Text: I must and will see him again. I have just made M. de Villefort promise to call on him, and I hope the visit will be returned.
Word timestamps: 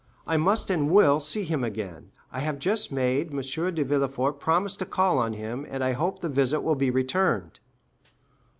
I 0.25 0.35
must 0.35 0.71
and 0.71 0.89
will 0.89 1.19
see 1.19 1.43
him 1.43 1.63
again. 1.63 2.09
I 2.31 2.39
have 2.39 2.57
just 2.57 2.91
made 2.91 3.29
M. 3.31 3.39
de 3.39 3.83
Villefort 3.83 4.39
promise 4.39 4.75
to 4.77 4.85
call 4.87 5.19
on 5.19 5.33
him, 5.33 5.63
and 5.69 5.83
I 5.83 5.91
hope 5.91 6.21
the 6.21 6.27
visit 6.27 6.61
will 6.61 6.73
be 6.73 6.89
returned. 6.89 7.59